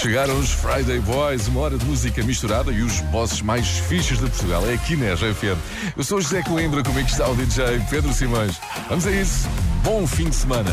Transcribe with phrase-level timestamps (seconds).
[0.00, 4.26] Chegaram os Friday Boys, uma hora de música misturada e os bosses mais fixos de
[4.30, 4.64] Portugal.
[4.68, 5.58] É aqui na RFM.
[5.96, 8.56] Eu sou José Coimbra, como é que está o DJ Pedro Simões?
[8.88, 9.48] Vamos a isso.
[9.82, 10.72] Bom fim de semana.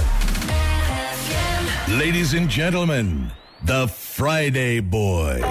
[1.87, 3.31] Ladies and gentlemen,
[3.65, 5.41] the Friday Boys.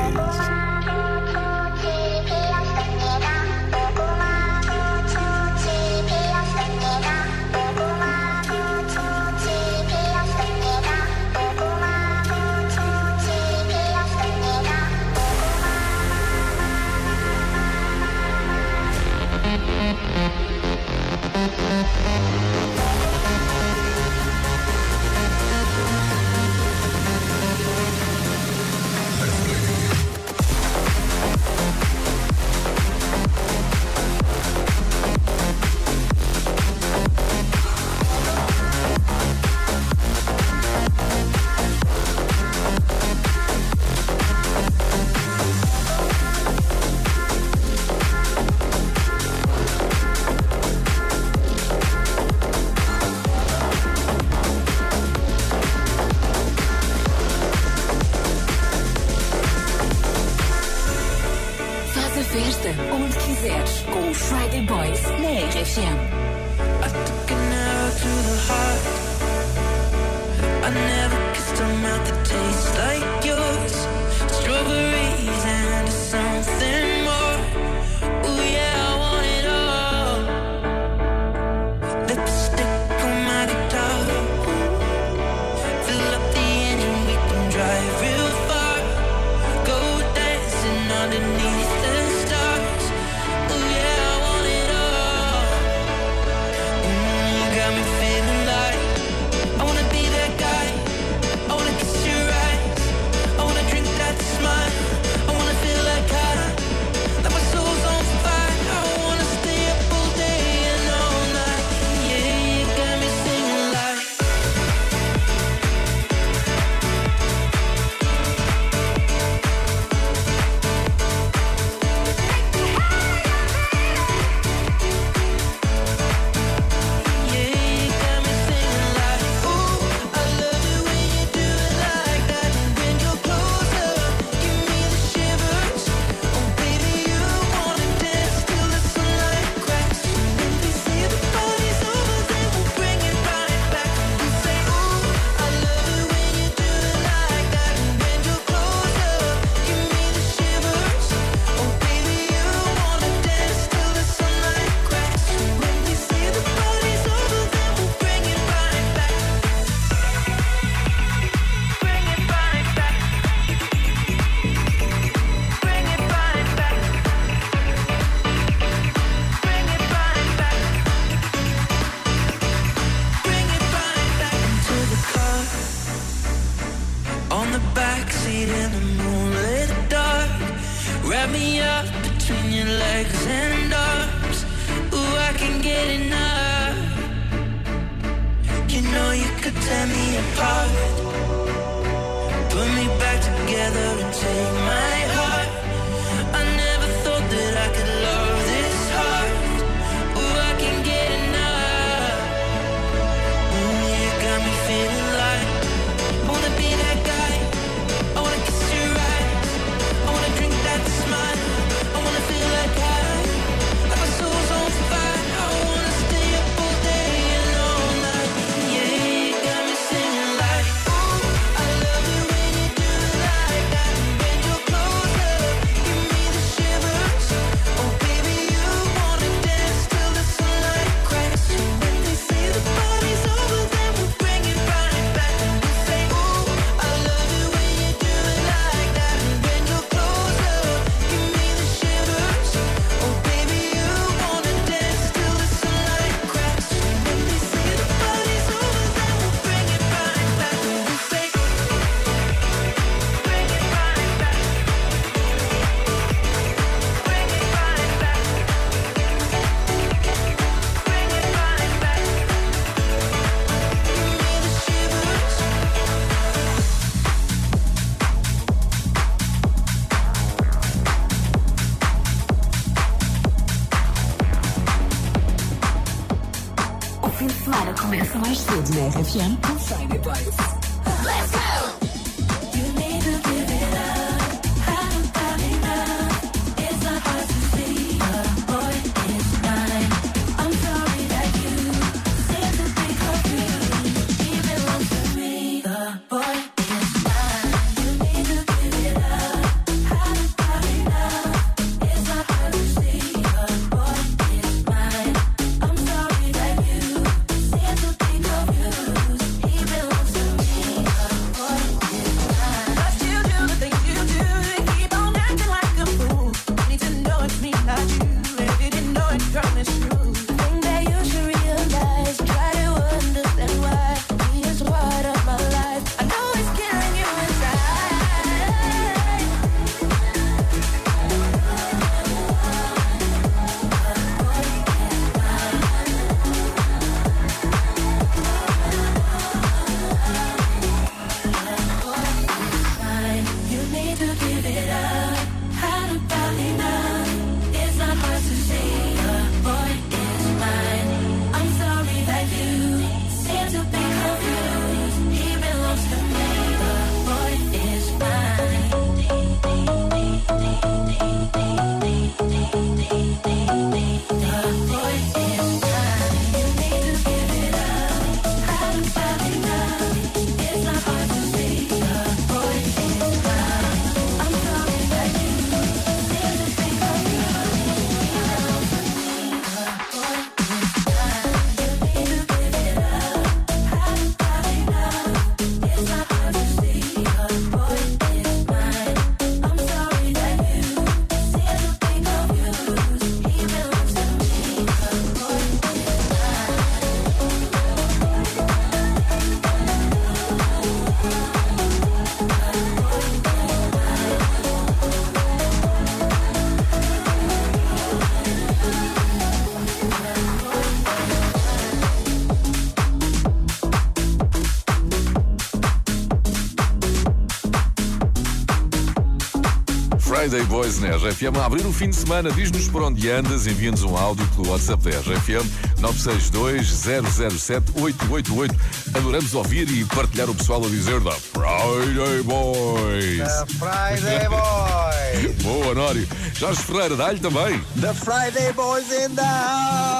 [420.35, 421.39] Friday Boys na RFM.
[421.41, 424.83] A abrir o fim de semana, diz-nos por onde andas, envia-nos um áudio pelo WhatsApp
[424.83, 425.49] da RFM
[425.81, 428.51] 962-007-888.
[428.97, 433.19] Adoramos ouvir e partilhar o pessoal a dizer da Friday Boys.
[433.19, 435.37] The Friday Boys.
[435.45, 436.09] Boa, Nório.
[436.41, 437.61] Jorge Ferreira, dá-lhe também.
[437.81, 439.94] The Friday Boys in the house.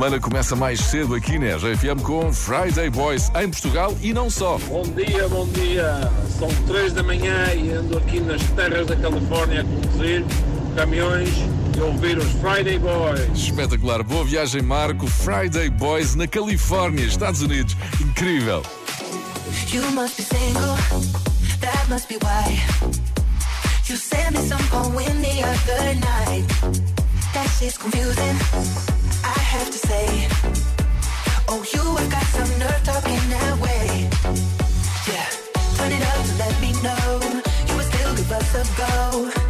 [0.00, 4.56] semana começa mais cedo aqui na RFM com Friday Boys em Portugal e não só.
[4.56, 6.10] Bom dia, bom dia.
[6.38, 10.24] São três da manhã e ando aqui nas terras da Califórnia a conduzir
[10.74, 11.28] caminhões
[11.76, 13.28] e ouvir os Friday Boys.
[13.34, 14.02] Espetacular.
[14.02, 15.06] Boa viagem, Marco.
[15.06, 17.76] Friday Boys na Califórnia, Estados Unidos.
[18.00, 18.62] Incrível.
[19.70, 20.76] You must be single,
[21.60, 22.58] that must be why.
[23.86, 26.46] You sent me some poem the other night.
[27.34, 28.89] That shit's confusing.
[29.50, 30.28] have to say.
[31.48, 34.08] Oh, you have got some nerve talking that way.
[35.10, 35.28] Yeah,
[35.76, 37.20] turn it up to let me know
[37.66, 39.49] you were still give us a go.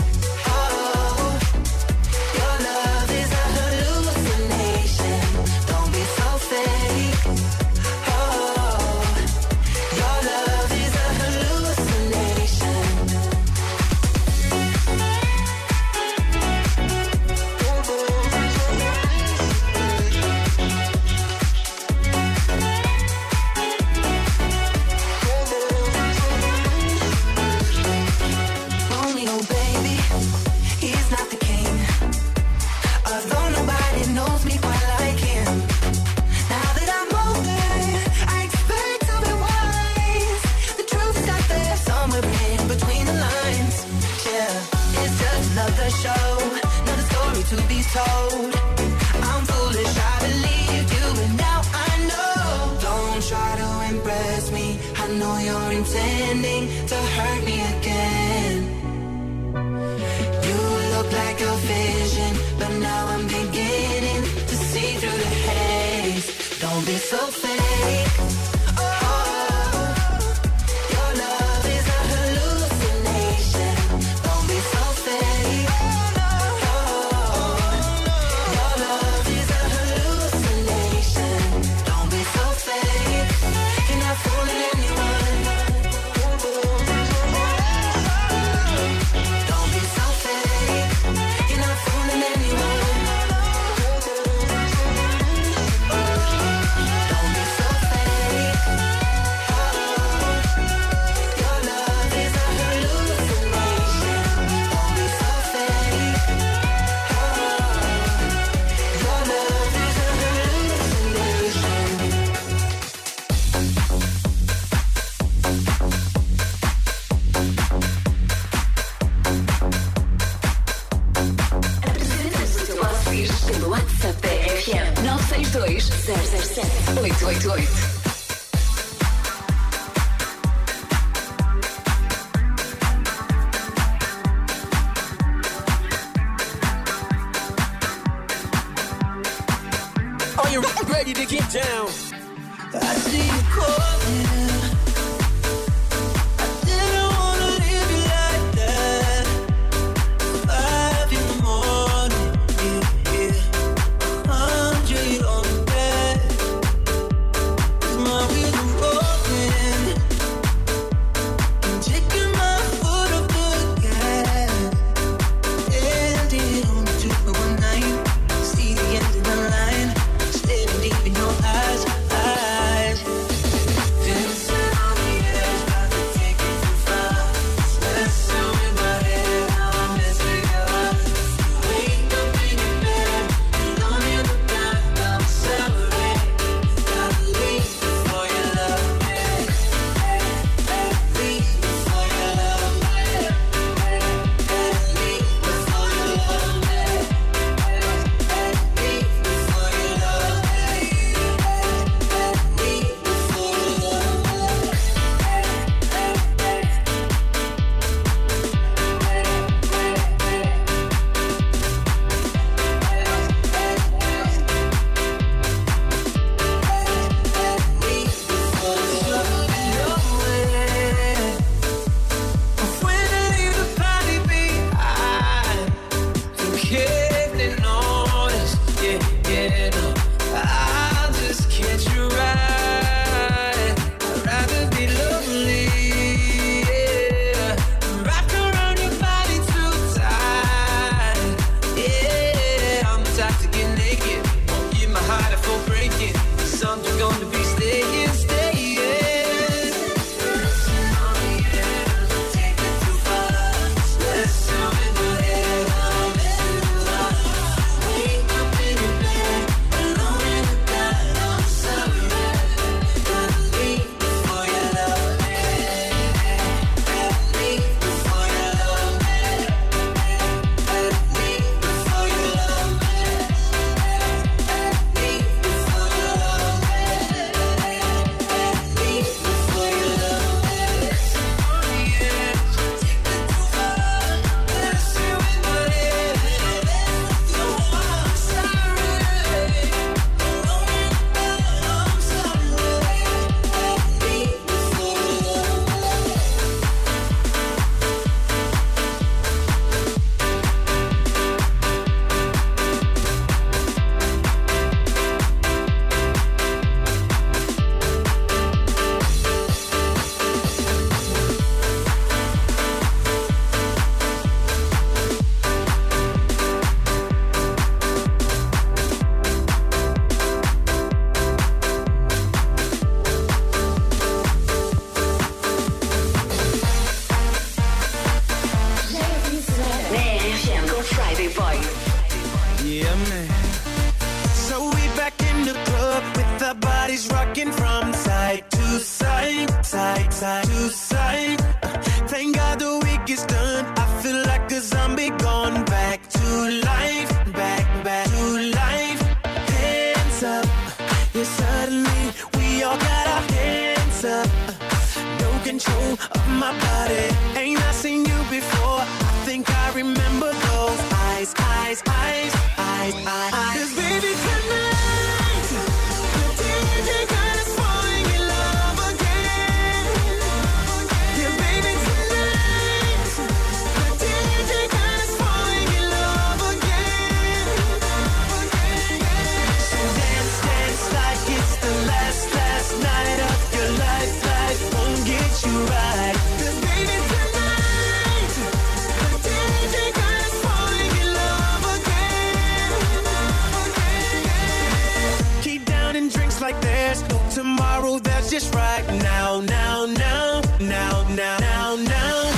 [397.81, 397.99] Tomorrow.
[397.99, 402.33] That's just right now, now, now, now, now, now, now.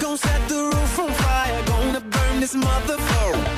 [0.00, 1.62] Gonna set the roof on fire.
[1.66, 3.55] Gonna burn this motherfucker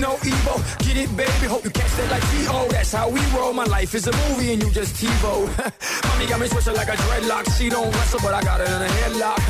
[0.00, 0.58] no evil.
[0.80, 1.46] Get it, baby.
[1.46, 2.68] Hope you catch that like T.O.
[2.70, 3.52] That's how we roll.
[3.52, 5.46] My life is a movie and you just TiVo.
[6.08, 7.44] Mommy got me switching like a dreadlock.
[7.58, 9.40] She don't wrestle, but I got her in a headlock.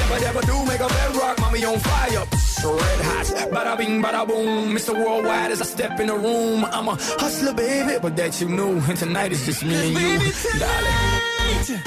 [0.00, 1.38] Never, never do make a bedrock.
[1.40, 2.24] Mommy on fire.
[2.62, 3.26] Red hot.
[3.54, 4.74] Bada bing, bada boom.
[4.74, 4.92] Mr.
[4.94, 6.64] Worldwide as I step in the room.
[6.66, 8.78] I'm a hustler, baby, but that you knew.
[8.80, 11.80] And tonight is just me and you, Baby, darling.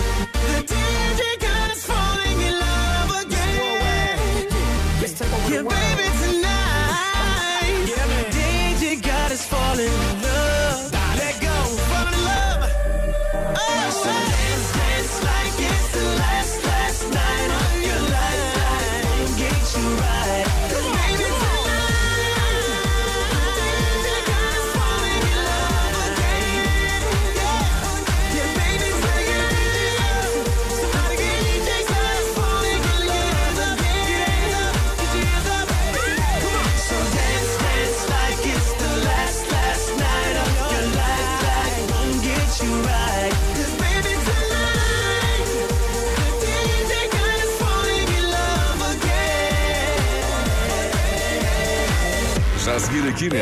[0.54, 4.50] the DJ got us falling in love again.
[5.02, 6.08] Let's take over Yeah, baby,
[9.76, 10.33] darling.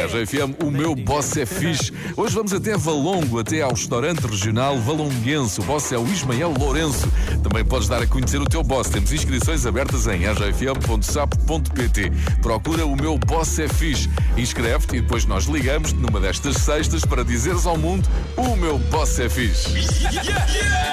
[0.07, 1.93] 10 FM, o meu boss é fixe.
[2.17, 5.61] Hoje vamos até Valongo, até ao restaurante regional valonguense.
[5.61, 7.07] O boss é o Ismael Lourenço.
[7.43, 8.89] Também podes dar a conhecer o teu boss.
[8.89, 12.11] Temos inscrições abertas em ajfm.sapo.pt.
[12.41, 14.09] Procura o meu boss é fixe.
[14.35, 19.19] Inscreve-te e depois nós ligamos numa destas sextas para dizeres ao mundo o meu boss
[19.19, 19.69] é fixe.
[20.11, 20.90] Yeah, yeah.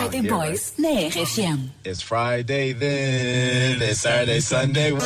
[0.00, 1.68] Friday Boys na RFM.
[1.84, 4.96] It's Friday then, it's Saturday, Sunday.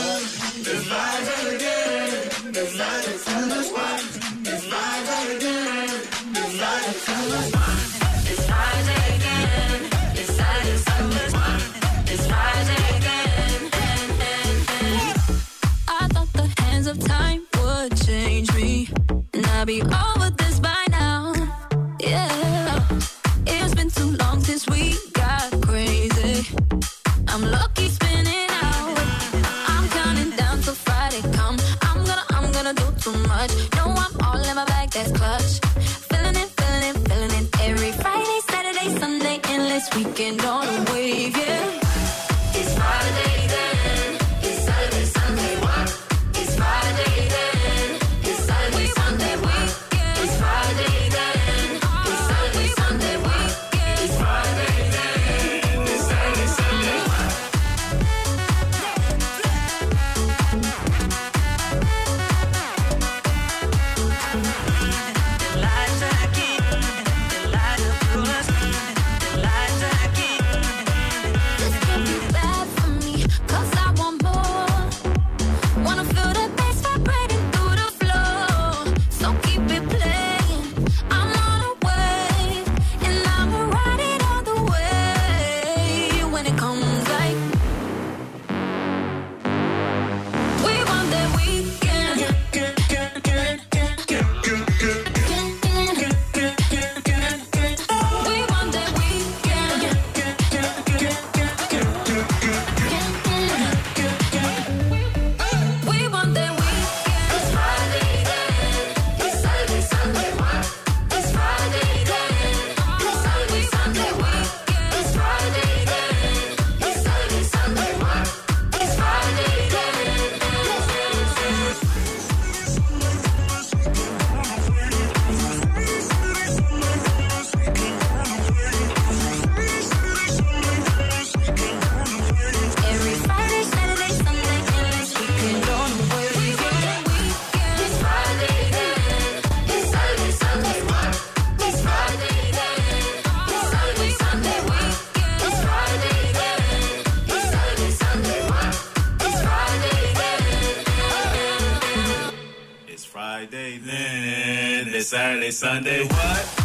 [155.15, 156.09] Saturday, Sunday.
[156.09, 156.65] What?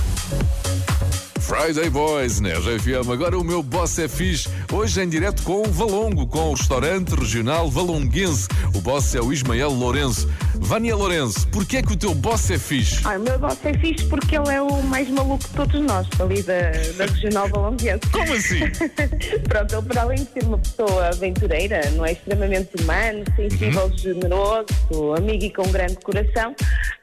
[1.40, 3.12] Friday Boys na RFM.
[3.12, 4.50] Agora o meu boss é fixe.
[4.74, 8.48] Hoje em direto com o Valongo, com o restaurante regional valonguense.
[8.74, 10.28] O boss é o Ismael Lourenço.
[10.62, 13.02] Vânia Lourenço, porquê é que o teu boss é fixe?
[13.06, 16.08] Ah, o meu boss é fixe porque ele é o mais maluco de todos nós,
[16.19, 16.60] ali da,
[16.98, 18.02] da Regional Valonguense.
[18.12, 18.60] Como assim?
[19.48, 23.98] Pronto, ele para além de ser uma pessoa aventureira, não é extremamente humano, sensível, Uhum.
[23.98, 26.54] generoso, amigo e com um grande coração,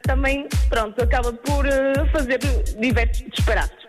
[0.03, 2.39] também, pronto, acaba por eh, fazer
[2.79, 3.86] diversos disparates.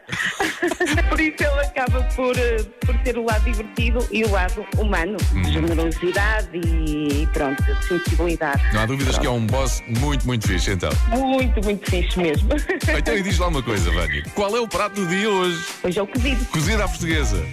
[1.09, 5.17] Por isso ele acaba por, eh, por ter o lado divertido e o lado humano,
[5.33, 5.41] Uhum.
[5.41, 8.61] de generosidade e pronto, de sensibilidade.
[8.73, 10.89] Não há dúvidas que é um boss muito, muito fixe, então.
[11.09, 12.49] Muito, muito fixe mesmo.
[12.97, 14.23] Então e diz lá uma coisa, Vânia.
[14.33, 15.63] Qual é o prato do dia hoje?
[15.83, 16.45] Hoje é o cozido.
[16.47, 17.37] Cozido à portuguesa.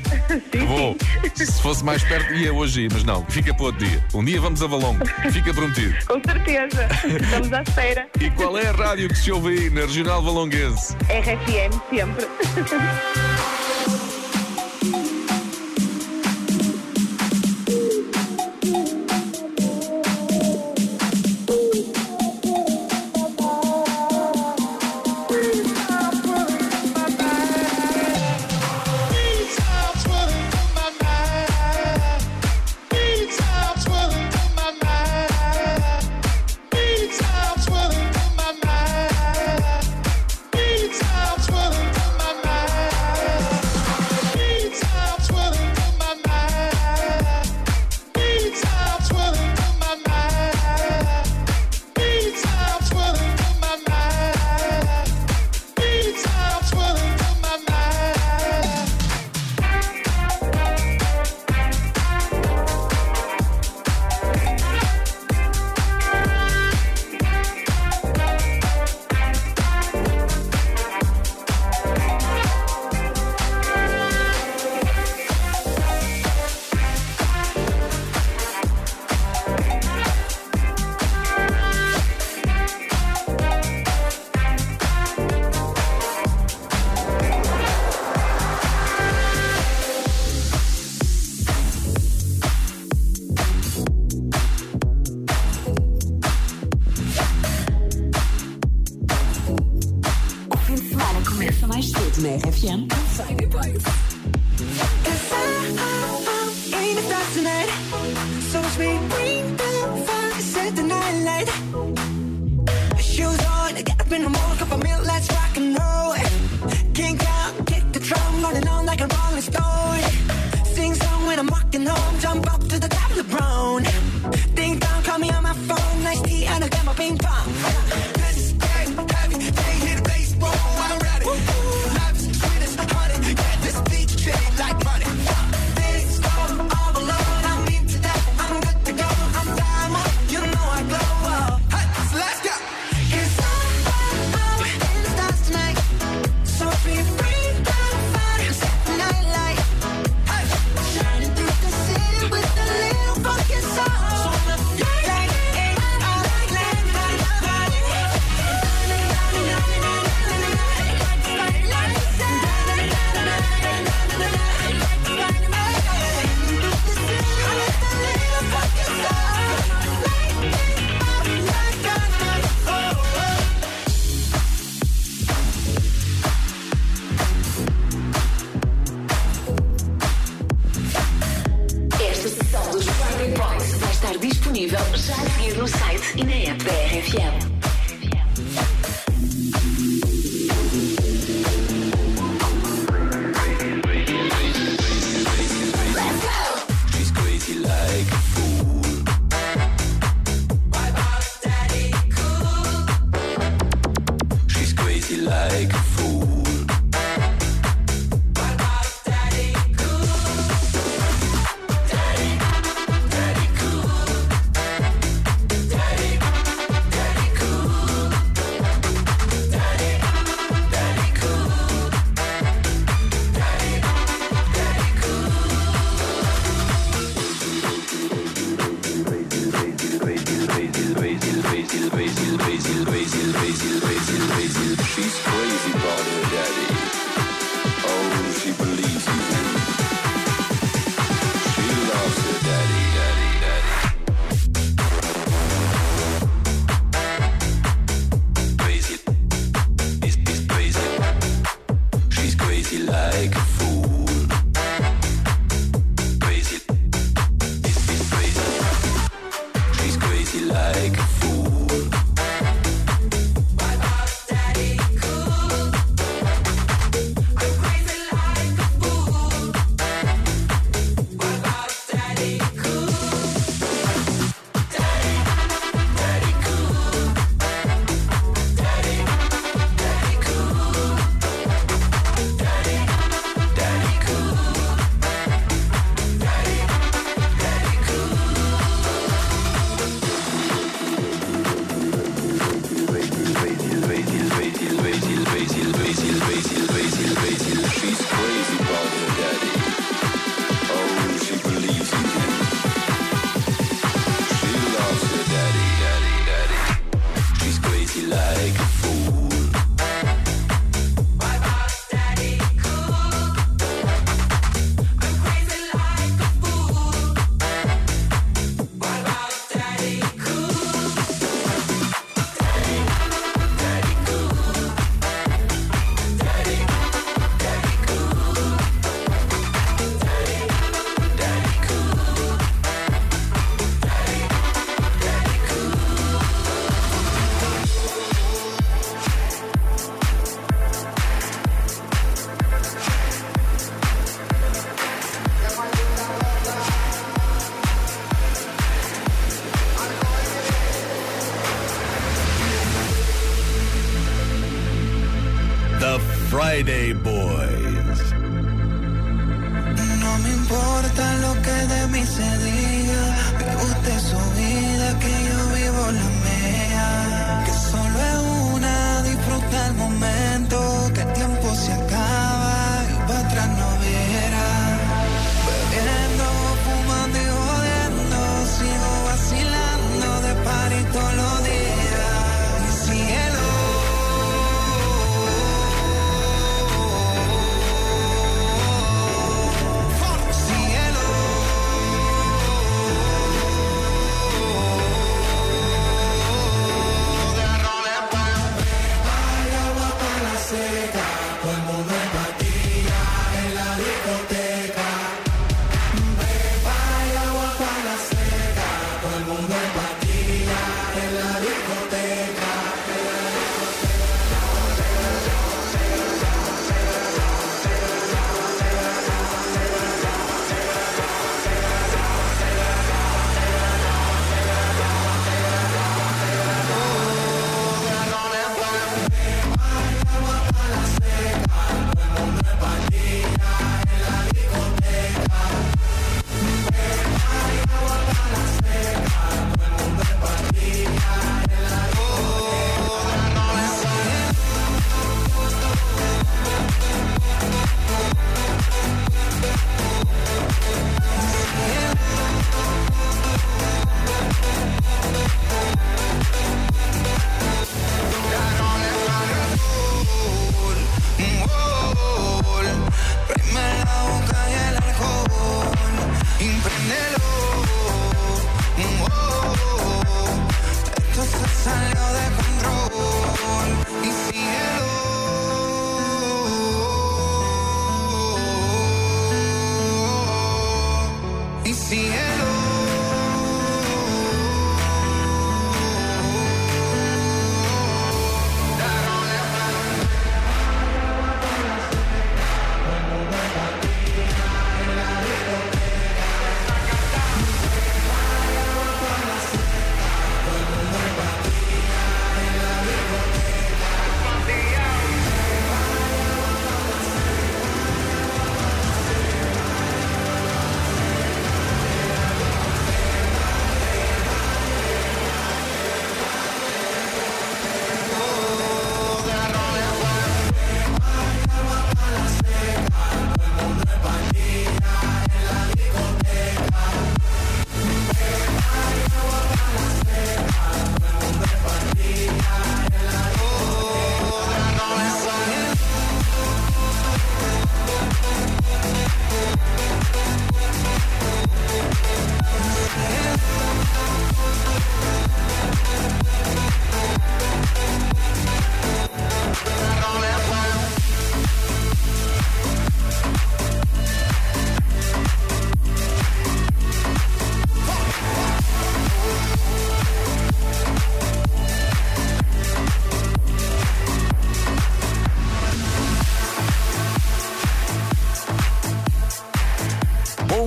[0.53, 0.97] Sim, Bom,
[1.35, 4.05] se fosse mais perto ia hoje ir, mas não, fica para outro dia.
[4.15, 5.95] Um dia vamos a Valongo, fica prometido.
[6.07, 6.89] Com certeza.
[7.23, 8.07] Estamos à espera.
[8.21, 10.95] E qual é a rádio que se ouve aí na Regional Valonguense?
[11.09, 12.27] RFM sempre.
[12.57, 12.75] Merci.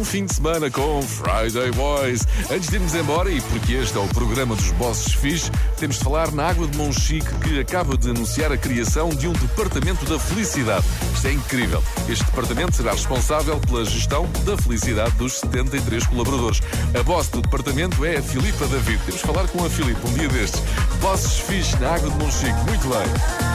[0.08, 2.22] fim de semana com Friday Boys.
[2.50, 6.04] Antes de irmos embora, e porque este é o programa dos Bosses Fish, temos de
[6.04, 10.18] falar na Água de Monchique, que acaba de anunciar a criação de um Departamento da
[10.18, 10.86] Felicidade.
[11.14, 11.84] Isto é incrível.
[12.08, 16.62] Este departamento será responsável pela gestão da felicidade dos 73 colaboradores.
[16.98, 19.00] A boss do departamento é a Filipa David.
[19.06, 20.62] Temos de falar com a Filipa um dia destes.
[21.02, 22.60] Bosses Fish na Água de Monchique.
[22.66, 23.47] Muito bem.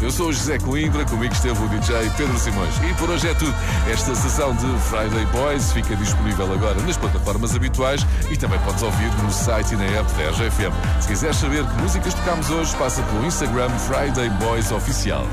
[0.00, 2.74] Eu sou o José Coimbra, comigo esteve o DJ Pedro Simões.
[2.88, 3.54] E por hoje é tudo.
[3.90, 9.12] Esta sessão de Friday Boys fica disponível agora nas plataformas habituais e também podes ouvir
[9.22, 10.72] no site e na app da RGFM.
[11.02, 15.26] Se quiseres saber que músicas tocamos hoje, passa pelo Instagram Friday Boys Oficial.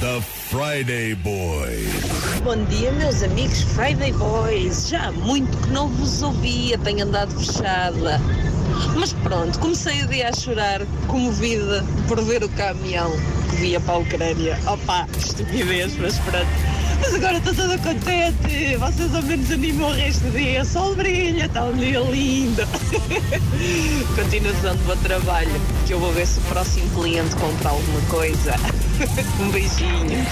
[0.00, 2.40] The Friday Boys.
[2.42, 4.88] Bom dia, meus amigos Friday Boys.
[4.88, 8.20] Já há muito que não vos ouvia, tenho andado fechada.
[8.96, 13.10] Mas pronto, comecei o dia a chorar, comovida por ver o caminhão
[13.50, 14.58] que via para a Ucrânia.
[14.66, 16.78] Opa, estupidez, mas pronto.
[17.00, 18.76] Mas agora estou toda contente.
[18.76, 20.62] Vocês ao menos animam o resto do dia.
[20.62, 22.62] O sol brilha, está um dia lindo.
[24.16, 25.60] Continuação de bom trabalho.
[25.86, 28.54] Que eu vou ver se o próximo cliente compra alguma coisa.
[29.40, 30.26] Um beijinho.